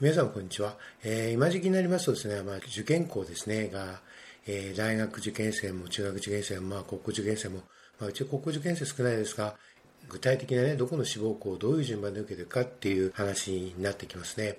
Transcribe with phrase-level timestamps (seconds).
[0.00, 0.76] 皆さんこんにちは。
[1.02, 3.98] えー、今時期になりますとですね、まあ、受験校ですね、が、
[4.46, 7.62] えー、大学受験生も中学受験生も、まあ、高校受験生も、
[7.98, 9.56] まあ、うち高校受験生少ないですが、
[10.08, 14.58] 具体的なね、どこの志望校をどういう順番で受けてるかっていう話になってきますね。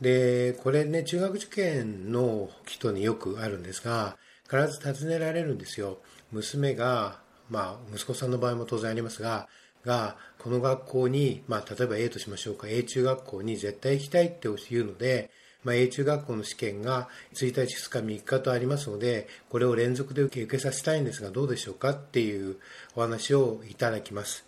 [0.00, 4.16] で、これね、中学受験の人によくあるんですが、
[4.48, 5.98] 必ず尋ねられるんですよ。
[6.30, 7.18] 娘が、
[7.50, 9.48] まあ、息子さんの場合も当然ありますが、
[9.86, 15.30] が、この学校に、まあ、例えば A としましょうか、A 中学校に絶対行きたいっていうので、
[15.64, 22.56] まあ、A 中学校の試験が1日、2日、3日とありますので、これを連続で受け受けさせたいんですが、どうでしょうかっていう
[22.94, 24.44] お話をいただきます。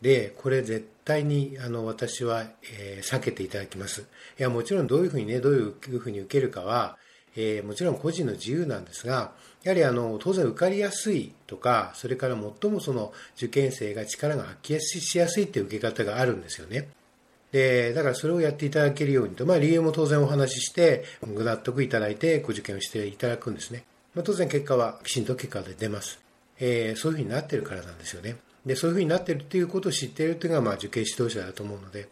[0.00, 4.02] で、これ絶対にあの私は、えー、避けていただきます。
[4.38, 5.58] いや、もちろんどういうふうにね、どうい
[5.94, 6.96] うふうに受けるかは、
[7.36, 16.88] えー、もちろん個人の自由なんですが、やはりあの当然受かりやすいとか、それから最もその受験生が力が発揮しやすいという受け方があるんですよね。
[17.50, 23.84] で、だからそれをやっていただけるようにと、まあ理由も当然お話しして、ご納得いただいてご受験をしていただくんですね。
[24.14, 26.20] まあ、当然結果はきちんと結果で出ます。
[26.58, 28.36] えー、そういうふうになってるからなんですよね。
[28.66, 32.08] で、そういうふうになってるっていうことを知っているというのが、まあ受験指導者だと思うので、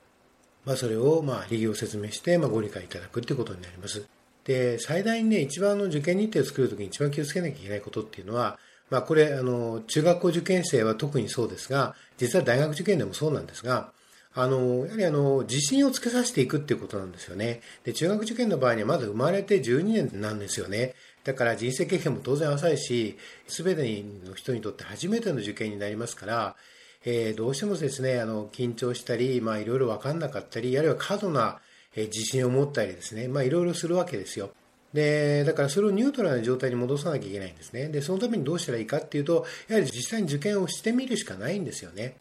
[0.64, 4.04] まあそれをまあ理由を説明して、まあご理解いただくっていうことになります。
[4.44, 8.58] で、最大にね、一番の受験日程を作るときに一番気をつけなきゃいけないことっていうのは、
[8.90, 13.92] まあこれ、あの、中学校受験生は特にそうですが、実は大学受験でもそうなんですが、
[14.34, 17.60] あの、やはりあの、自信をつけさせていくっていうことなんですよね。
[17.84, 20.94] で、中学受験の場合にはまだ生まれて12年なんですよね。
[21.24, 23.82] だから人生経験も当然浅いし、すべて
[24.26, 26.56] の人にとって初めての受験になりますから、
[27.04, 31.60] えー、どうしてもですね、あの、緊張したり、まあいろいろわかんなかったり、あるいは過度な
[31.94, 34.50] え自信を持ったりですね、まあいろいろするわけですよ。
[34.92, 37.88] で、だからそれをニュートラルな状態に戻さなきゃいけないんですね。
[37.88, 42.16] で、そのためにどうしたらいいかっていうと、やはり実際に受験をしてみるしかないんですよね。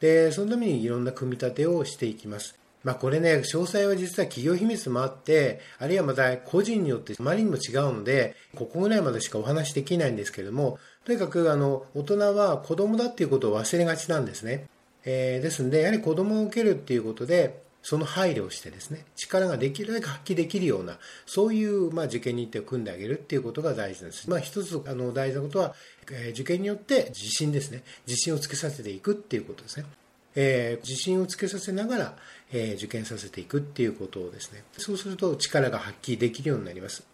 [0.00, 2.58] で、そのためにいろんな組み立てをしていきます。
[2.82, 14.66] まあこれね、詳細は実は企業秘密もあって、あるいはまた個人によってあまりにも違うので、ここぐらいまでしかお話できないんですけれども、とにかくあの、大人は子供だっていうことを忘れがちなんですね。
[15.04, 24.28] えー、ですんで、やはり子供を受けるっていうことで、その配慮をしてですね、力ができるだけ発揮できるような、そういう、まあ、受験日程を組んであげるっていうことが大事です。
[24.28, 25.74] まあ、一つ、あの、大事なことは、
[26.12, 27.82] えー、受験によって自信ですね。
[28.06, 29.86] 自信をつけさせていくっていうことですね。
[30.34, 32.16] えー、自信をつけさせながら、
[32.52, 34.62] えー、受験させていくっていうことをですね。
[34.76, 37.04] そうすると力が発揮できるようになります。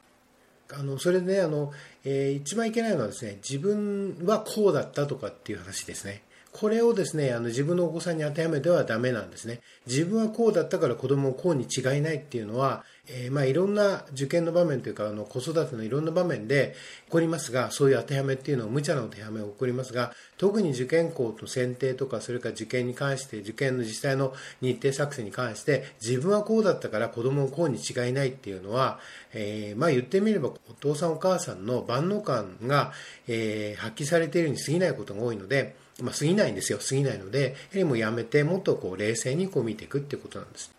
[0.72, 1.72] あの、それでね、あの、
[2.04, 6.22] えー、一番いけないのはですね、自分はこうだったとかっていう話ですね。
[6.58, 9.60] これをですね、あの自分のお子さんに当てはめてはダメなんですね。
[9.86, 16.74] 自分はこうだったから子供をこうに違いないっていうのは、えー、まあいろんな受験の場面というか、あの子育てのいろんな場面で
[17.04, 28.98] 起こりますが、そういう当てはめっていうのは無茶な当てはめが起こりますが、特に受験校の選定とか、それから受験に関して、受験の実際の日程作成に関して、自分はこうだったから子供をこうに違いないっていうのは、
[29.34, 32.92] えー、まあ言ってみればお父さんお母さんの万能感が、
[33.28, 36.78] えー、発揮されているに過ぎないことが多いので、まあ、過ぎないんですよ。
[36.78, 40.70] 過ぎないので、やはりもうやめて、もっとこう冷静にこう見ていくってことなんです。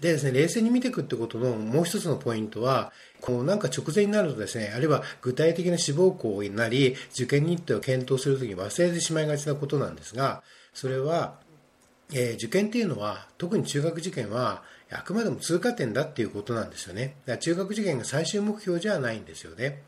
[0.00, 10.42] でですね、冷静に見ていくってことのもう一つのポイントは、こうなんか直前になるとですね、あるいは具体的な志望校になり、受験日程を検討するときに忘れてしまいがちなことなんですが、
[10.74, 11.38] それは、
[12.12, 17.16] えー、受験っていうのは、特に中学受験は、あくまでも通過点だっていうことなんですよね。
[17.26, 19.82] だから中学受験が最終目標じゃないんですよね。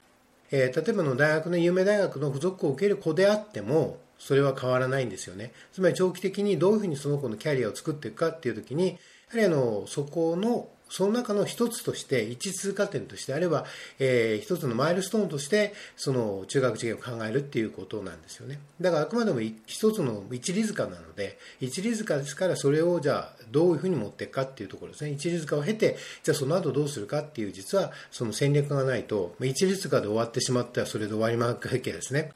[0.50, 5.52] えー、例えばの大学の有名大学の付属校を受ける子であっても、それは変わらないんですよね。
[5.72, 8.98] つまり長期的にどういうふうにその子のキャリアを作っていくかっていう時に、やは
[9.36, 13.64] りあの、そこの、その中の一つとして、一通過点としてあれば、
[13.98, 18.58] えー、一つのマイルストーンとして、その中学受験を考えるっていうことなんですよね。
[18.80, 25.10] だからあくまでも一つの一里塚なので、一里塚ですからそれをじゃあどういうふうに持っていくかっていうところですね。
[25.10, 32.32] 一里塚を経て、じゃあその後どうするかっていう実はその戦略がないと、一里塚で終わってしまってはそれで終わりまくわけですね。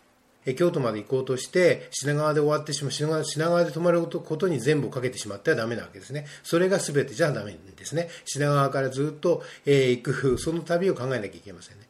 [0.56, 3.08] 京都まで行こうとして、品川で終わってしまう、品
[3.48, 6.26] 川で泊まることに全部をかけてしまってはダメなわけですね。
[6.42, 8.08] それが全てじゃダメですね。
[8.24, 11.86] 品川からずっと、え、行く、その旅を考えなきゃいけませんね。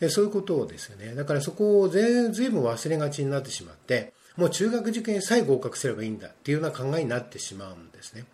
[0.00, 1.14] でそういうことですよね。
[1.14, 8.24] だからそこをずいぶん忘れがちになってしまって、もう中学受験さえ合格すればいいんだっていうような考えになってしまうんですね。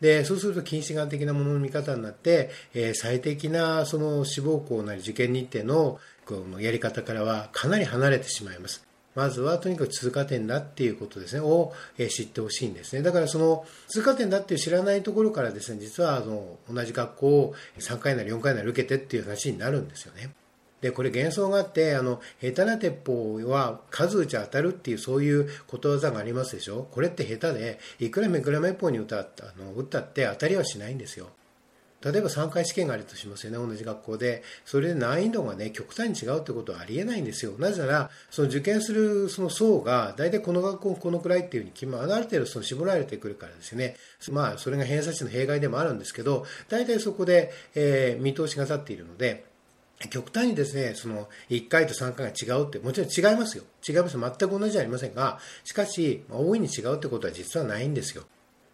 [0.00, 8.85] で、そうすると近視眼的なものの見方になって、えー、最適なその志望校なり受験日程のこのやり方からはかなり離れてしまいます。
[9.16, 11.72] まずはとにかく通過点だっていうことですね、を
[12.08, 13.02] 知ってほしいんですね。
[13.02, 20.30] だからその通過点だっていう知らないところからですね、実はあの同じ学校を3回なり4回なり受けてっていう話になるんですよね。
[20.82, 29.26] で、これ幻想があって、あの、下手な鉄砲は数打ち当たるっていうそういうことわざがありますでしょこれって下手で、いくらめくらめっぽうに撃った、あ
[29.58, 31.30] の、撃ったって当たりはしないんですよ。
[32.12, 34.44] 例えば3回試験があるとしますよね、同じ学校で。
[34.64, 37.52] それで難易度がね、極端に違うってことはありえないんですよ。
[37.58, 43.96] なぜなら、その受験するその層が、大体この学校このくらいっていうふうに決ま、ある程度その絞られてくるからですね。
[44.30, 49.44] まあ、それが偏差値の弊害でもあるんですけど、大体そこで、えー、見通しが立っているので、
[50.10, 53.64] 極端にですね、その1回と3回が違うって、もちろん違いますよ。
[53.88, 54.18] 違います。
[54.18, 58.24] 全く同じじゃありませんが、しかし、大いに違うってことは実はないんですよ。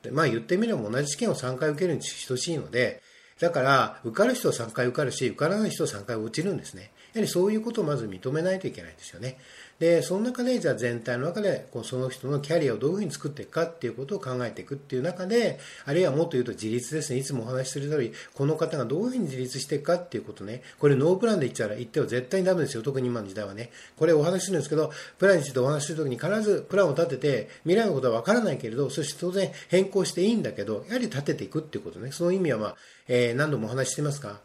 [0.03, 3.01] でまあ言ってみれば同じ試験を3回受けるに等しいので、
[3.41, 6.91] だから、受かる人は3回受かるし、受からない人は3回落ちるんですね。
[7.15, 9.39] やはりそういうことをまず認めないといけないんですよね。
[9.83, 17.19] で、その中で、じゃあ全体の中で、こうその人のキャリアをどういうふうに作っていくかっていうことを考えていくっていう中で、あるいはもっと言うと自立ですね。
[17.19, 20.63] いつもお話しする通り、この方がどういうふうに自立していくかっていうことね。
[20.79, 22.85] これノープランで言っちゃら、言っては絶対にダメですよ。
[22.85, 23.71] 特に今の時代はね。
[23.97, 32.13] これお話しするんですけど、プランについてお話しするときに必ずプランを立てて、未来のことはわからないけれど、そして当然変更していいんだけど、やはり立てていくっていうことね。
[32.13, 32.77] その意味はまあ、
[33.09, 34.39] えー、何度もお話ししてますが、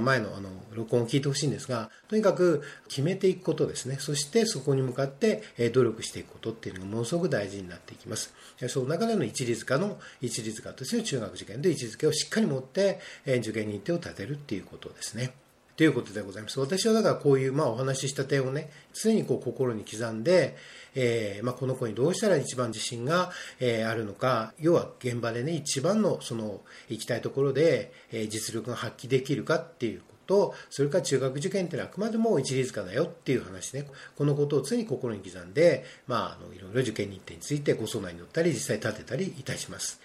[0.00, 3.96] 前のあの録音を聞いてほしいんですが、とにかく決めていくことですね。
[3.98, 5.42] そしてそこに向かって
[5.72, 8.34] 努力していくことっていうのがものすごく大事になっていきます。
[8.68, 15.34] その中での一律化の、一律化としての中学受験で位置づけをしっかり持って受験日程を立てるっていうことですね。
[15.76, 16.60] ということでございます。
[16.60, 20.56] 私はだからこういう、まあ、お話しした点をね、常にこう心に刻んで、
[20.94, 33.88] えー、まあ、この子にどうしたら一番自信が、えー、あるのか、要は現場でね、一番のその行きたいところで、えー、実力が発揮できるかっていうこと、それから中学受験ってのはあくまでも一律化だよっていう話ね。
[34.16, 40.03] このことを常に心に刻んで、まあ、あの、いろいろ受験日程についてご相談に乗ったり、実際立てたりいたします。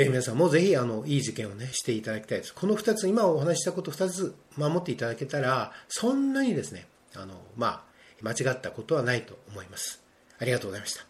[0.00, 2.54] えー、皆さんもぜひ、あの、いい受験をね、していただきたいです。
[2.54, 6.86] この2つ、今お話したこと2つ守っていただけたら、そんなにですね、
[7.16, 7.84] あの、ま
[8.22, 10.00] あ、間違ったことはないと思います。
[10.38, 11.07] ありがとうございました。